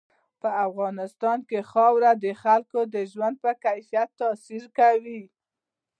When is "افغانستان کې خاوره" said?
0.67-2.11